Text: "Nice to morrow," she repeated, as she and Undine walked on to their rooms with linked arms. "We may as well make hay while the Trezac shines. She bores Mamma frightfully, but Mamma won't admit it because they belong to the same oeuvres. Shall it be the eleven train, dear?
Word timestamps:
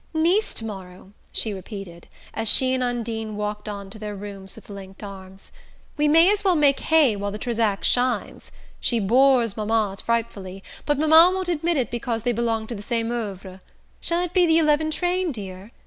"Nice 0.15 0.55
to 0.55 0.65
morrow," 0.65 1.11
she 1.31 1.53
repeated, 1.53 2.07
as 2.33 2.47
she 2.47 2.73
and 2.73 2.81
Undine 2.81 3.35
walked 3.35 3.69
on 3.69 3.91
to 3.91 3.99
their 3.99 4.15
rooms 4.15 4.55
with 4.55 4.67
linked 4.67 5.03
arms. 5.03 5.51
"We 5.95 6.07
may 6.07 6.31
as 6.31 6.43
well 6.43 6.55
make 6.55 6.79
hay 6.79 7.15
while 7.15 7.29
the 7.29 7.37
Trezac 7.37 7.83
shines. 7.83 8.51
She 8.79 8.99
bores 8.99 9.55
Mamma 9.55 9.95
frightfully, 10.03 10.63
but 10.87 10.97
Mamma 10.97 11.29
won't 11.35 11.49
admit 11.49 11.77
it 11.77 11.91
because 11.91 12.23
they 12.23 12.31
belong 12.33 12.65
to 12.65 12.73
the 12.73 12.81
same 12.81 13.11
oeuvres. 13.11 13.59
Shall 13.99 14.23
it 14.23 14.33
be 14.33 14.47
the 14.47 14.57
eleven 14.57 14.89
train, 14.89 15.31
dear? 15.31 15.69